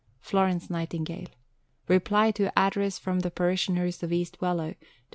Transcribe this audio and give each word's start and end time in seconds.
FLORENCE 0.19 0.71
NIGHTINGALE 0.71 1.27
(Reply 1.87 2.31
to 2.31 2.51
Address 2.57 2.97
from 2.97 3.19
the 3.19 3.29
Parishioners 3.29 4.01
of 4.01 4.11
East 4.11 4.41
Wellow, 4.41 4.71
Dec. 4.71 4.75